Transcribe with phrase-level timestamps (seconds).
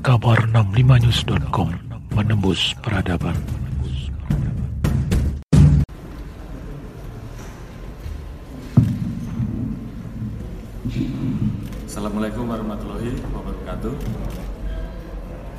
[0.00, 1.76] kabar 65news.com
[2.16, 3.36] menembus peradaban.
[11.84, 13.94] Assalamualaikum warahmatullahi wabarakatuh.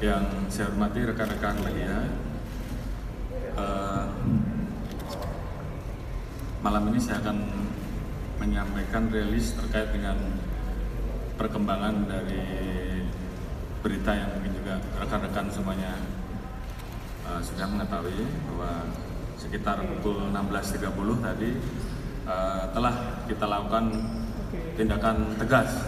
[0.01, 2.09] Yang saya hormati rekan-rekan media,
[3.61, 4.09] uh,
[6.65, 7.37] malam ini saya akan
[8.41, 10.17] menyampaikan rilis terkait dengan
[11.37, 12.41] perkembangan dari
[13.81, 15.97] berita yang mungkin juga rekan-rekan semuanya
[17.25, 18.85] uh, sudah mengetahui bahwa
[19.41, 21.51] sekitar pukul 16.30 tadi
[22.29, 23.85] uh, telah kita lakukan
[24.77, 25.81] tindakan tegas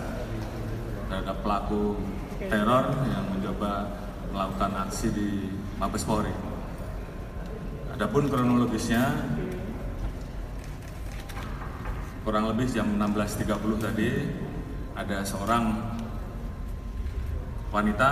[1.05, 2.01] terhadap pelaku
[2.41, 3.85] teror yang mencoba
[4.33, 5.29] melakukan aksi di
[5.77, 6.33] Mabes Polri.
[7.93, 9.13] Adapun kronologisnya
[12.25, 14.09] kurang lebih jam 16.30 tadi
[14.97, 15.93] ada seorang
[17.73, 18.09] wanita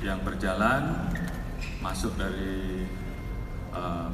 [0.00, 1.12] yang berjalan
[1.84, 2.88] masuk dari
[3.76, 4.08] uh,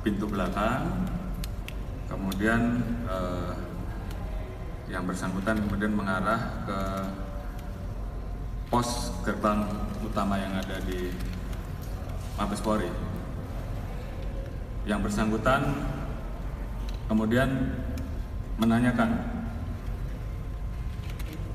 [0.00, 1.04] pintu belakang,
[2.08, 3.52] kemudian uh,
[4.88, 6.80] yang bersangkutan kemudian mengarah ke
[8.72, 9.68] pos gerbang
[10.00, 11.12] utama yang ada di
[12.40, 12.88] Mabes Polri.
[14.88, 15.76] Yang bersangkutan
[17.04, 17.76] kemudian
[18.56, 19.28] menanyakan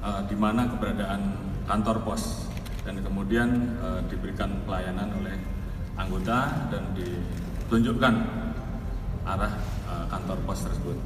[0.06, 2.48] uh, di mana keberadaan kantor pos.
[2.84, 5.36] Dan kemudian uh, diberikan pelayanan oleh
[5.96, 8.14] anggota dan ditunjukkan
[9.24, 9.54] arah
[9.88, 10.98] uh, kantor pos tersebut.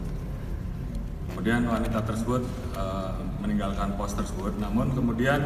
[1.29, 2.41] Kemudian wanita tersebut
[2.73, 3.13] uh,
[3.43, 5.45] meninggalkan pos tersebut, namun kemudian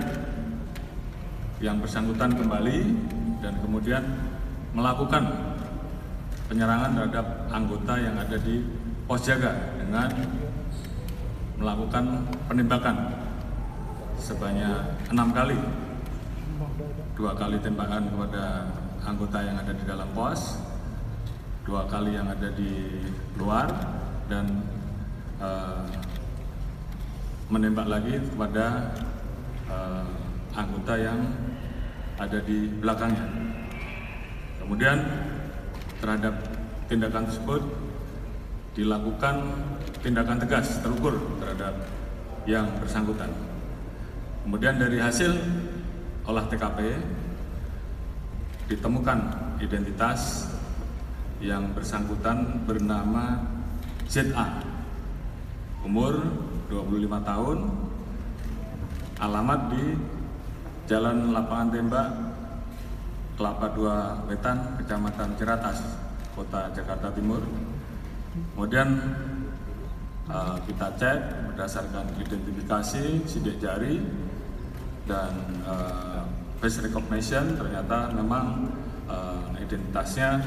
[1.59, 2.80] yang bersangkutan kembali
[3.44, 4.04] dan kemudian
[4.72, 5.28] melakukan
[6.48, 8.66] penyerangan terhadap anggota yang ada di
[9.06, 10.09] pos jaga dengan
[11.59, 13.20] melakukan penembakan
[14.22, 15.58] sebanyak enam kali,
[17.17, 18.69] dua kali tembakan kepada
[19.02, 20.61] anggota yang ada di dalam pos,
[21.65, 23.02] dua kali yang ada di
[23.33, 23.65] luar
[24.30, 24.45] dan
[25.42, 25.82] uh,
[27.49, 28.93] menembak lagi kepada
[29.65, 30.05] uh,
[30.53, 31.20] anggota yang
[32.21, 33.26] ada di belakangnya.
[34.61, 35.02] Kemudian
[35.98, 36.38] terhadap
[36.86, 37.61] tindakan tersebut
[38.77, 39.36] dilakukan
[40.05, 41.73] tindakan tegas terukur terhadap
[42.45, 43.51] yang bersangkutan.
[44.41, 45.37] Kemudian dari hasil
[46.25, 46.97] olah TKP
[48.73, 49.19] ditemukan
[49.61, 50.49] identitas
[51.37, 53.37] yang bersangkutan bernama
[54.09, 54.65] ZA
[55.85, 56.17] umur
[56.73, 57.57] 25 tahun,
[59.21, 59.85] alamat di
[60.89, 62.09] Jalan Lapangan Tembak,
[63.37, 65.85] Kelapa Dua Wetan, Kecamatan Ciratas,
[66.33, 67.45] Kota Jakarta Timur.
[68.53, 68.89] Kemudian
[70.29, 71.19] uh, kita cek
[71.52, 74.02] berdasarkan identifikasi sidik jari
[75.11, 75.32] dan
[75.67, 76.23] uh,
[76.64, 78.72] face recognition ternyata memang
[79.11, 80.39] uh, identitasnya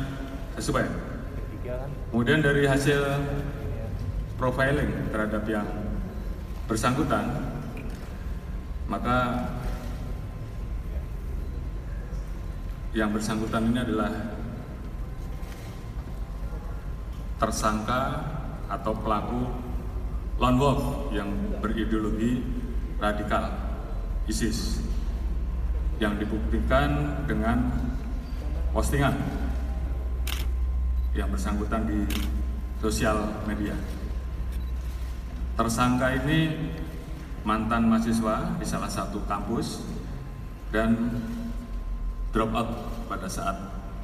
[0.56, 0.88] sesuai.
[2.08, 3.02] Kemudian dari hasil
[4.40, 5.68] profiling terhadap yang
[6.64, 7.28] bersangkutan,
[8.88, 9.50] maka
[12.94, 14.12] yang bersangkutan ini adalah
[17.42, 18.00] tersangka
[18.70, 19.42] atau pelaku
[20.38, 22.40] lone wolf yang berideologi
[23.02, 23.63] radikal
[24.28, 24.80] ISIS
[26.00, 27.70] yang dibuktikan dengan
[28.74, 29.14] postingan
[31.14, 32.02] yang bersangkutan di
[32.82, 33.78] sosial media.
[35.54, 36.50] Tersangka ini
[37.46, 39.86] mantan mahasiswa di salah satu kampus
[40.74, 41.14] dan
[42.34, 42.70] drop out
[43.06, 43.54] pada saat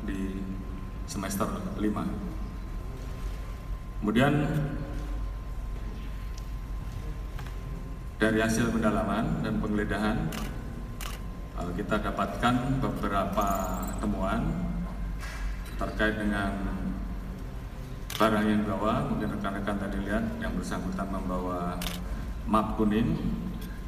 [0.06, 0.38] di
[1.10, 1.82] semester 5.
[4.00, 4.32] Kemudian
[8.20, 10.16] dari hasil pendalaman dan penggeledahan
[11.56, 12.54] eh, kita dapatkan
[12.84, 13.48] beberapa
[13.96, 14.44] temuan
[15.80, 16.52] terkait dengan
[18.20, 21.80] barang yang dibawa, mungkin rekan-rekan tadi lihat yang bersangkutan membawa
[22.44, 23.16] map kuning,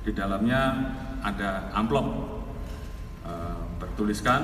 [0.00, 0.88] di dalamnya
[1.20, 2.40] ada amplop
[3.28, 3.32] e,
[3.76, 4.40] bertuliskan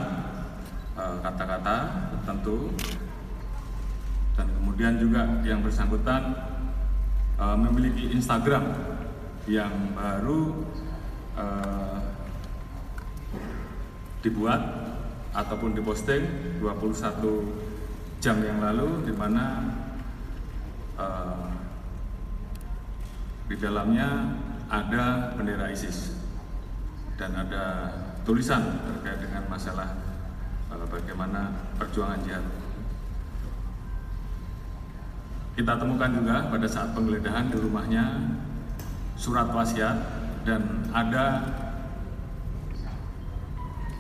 [0.93, 1.77] eh, kata-kata
[2.13, 2.69] tertentu.
[4.37, 6.37] Dan kemudian juga yang bersangkutan
[7.59, 8.71] memiliki Instagram
[9.49, 10.61] yang baru
[11.33, 11.47] e,
[14.21, 14.61] dibuat
[15.33, 17.69] ataupun diposting 21
[18.19, 19.63] jam yang lalu di mana
[20.99, 21.47] uh,
[23.47, 24.35] di dalamnya
[24.69, 26.19] ada bendera ISIS
[27.15, 27.95] dan ada
[28.27, 29.95] tulisan terkait dengan masalah
[30.75, 32.45] uh, bagaimana perjuangan jihad.
[35.55, 38.05] Kita temukan juga pada saat penggeledahan di rumahnya
[39.19, 39.99] surat wasiat
[40.47, 41.43] dan ada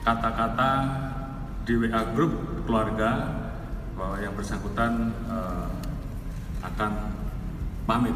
[0.06, 0.70] kata-kata
[1.66, 2.32] di WA grup
[2.64, 3.28] keluarga
[3.98, 5.66] bahwa yang bersangkutan uh,
[6.62, 6.92] akan
[7.84, 8.14] pamit.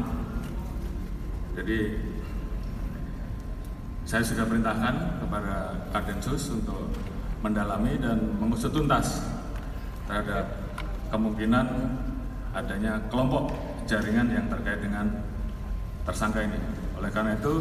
[1.53, 2.01] Jadi
[4.07, 5.55] saya sudah perintahkan kepada
[5.91, 6.89] Kadensus untuk
[7.43, 9.21] mendalami dan mengusut tuntas
[10.07, 10.49] terhadap
[11.11, 11.67] kemungkinan
[12.55, 13.53] adanya kelompok
[13.85, 15.11] jaringan yang terkait dengan
[16.07, 16.82] tersangka ini.
[17.03, 17.59] Oleh karena itu,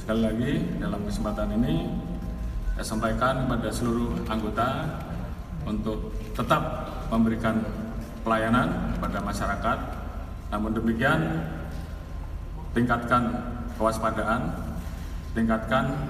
[0.00, 1.92] sekali lagi dalam kesempatan ini
[2.72, 4.96] saya sampaikan kepada seluruh anggota
[5.68, 7.60] untuk tetap memberikan
[8.24, 9.78] pelayanan kepada masyarakat.
[10.56, 11.20] Namun demikian,
[12.72, 13.28] tingkatkan
[13.76, 14.56] kewaspadaan,
[15.36, 16.00] tingkatkan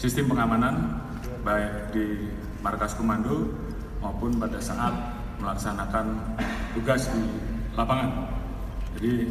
[0.00, 0.96] sistem pengamanan
[1.44, 2.32] baik di
[2.64, 3.52] markas komando
[4.00, 4.96] maupun pada saat
[5.44, 6.16] melaksanakan
[6.72, 7.20] tugas di
[7.76, 8.32] lapangan.
[8.96, 9.28] Jadi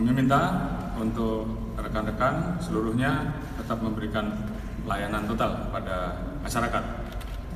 [0.00, 0.56] kami minta
[0.96, 1.44] untuk
[1.76, 4.32] rekan-rekan seluruhnya tetap memberikan
[4.80, 6.84] pelayanan total pada masyarakat.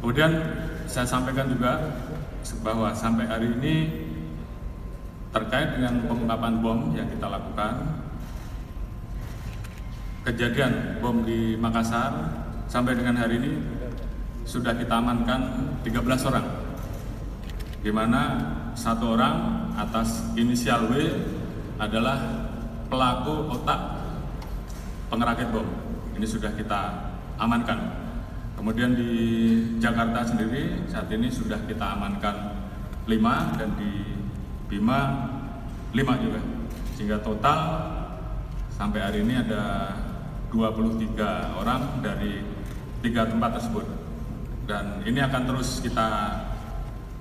[0.05, 0.29] Kemudian
[0.85, 1.81] saya sampaikan juga
[2.61, 3.75] bahwa sampai hari ini
[5.33, 8.05] terkait dengan pengungkapan bom yang kita lakukan,
[10.29, 12.13] kejadian bom di Makassar
[12.69, 13.53] sampai dengan hari ini
[14.45, 15.49] sudah kita amankan
[15.81, 16.45] 13 orang,
[17.81, 18.37] di mana
[18.77, 21.34] satu orang atas inisial W
[21.85, 22.17] adalah
[22.89, 23.81] pelaku otak
[25.13, 25.69] pengerakit bom.
[26.17, 26.81] Ini sudah kita
[27.37, 28.03] amankan.
[28.55, 29.13] Kemudian di
[29.83, 32.55] Jakarta sendiri saat ini sudah kita amankan
[33.05, 33.93] 5 dan di
[34.71, 35.29] Bima
[35.93, 36.41] 5 juga.
[36.97, 37.61] Sehingga total
[38.73, 39.93] sampai hari ini ada
[40.55, 42.41] 23 orang dari
[43.03, 43.87] tiga tempat tersebut.
[44.65, 46.41] Dan ini akan terus kita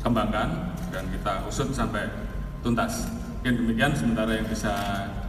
[0.06, 2.08] kembangkan dan kita usut sampai
[2.62, 3.23] tuntas.
[3.44, 4.72] Mungkin demikian sementara yang bisa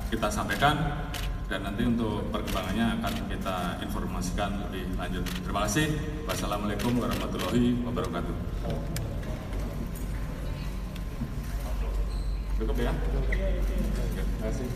[0.06, 1.02] kita sampaikan
[1.50, 5.26] dan nanti untuk perkembangannya akan kita informasikan lebih lanjut.
[5.42, 5.98] Terima kasih.
[6.22, 8.34] Wassalamualaikum warahmatullahi wabarakatuh.
[12.62, 12.94] Cukup ya?
[12.94, 14.68] Terima kasih.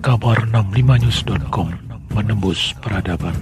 [0.00, 1.68] Kabar 65news.com
[2.16, 3.36] menembus peradaban.